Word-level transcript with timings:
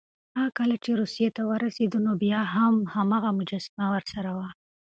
هغه 0.37 0.49
کله 0.57 0.75
چې 0.83 0.89
روسيې 1.01 1.29
ته 1.35 1.41
ورسېد، 1.51 1.91
نو 2.05 2.11
بیا 2.23 2.41
هم 2.55 2.75
هماغه 2.95 3.29
مجسمه 3.39 3.85
ورسره 3.93 4.31
وه. 4.37 4.49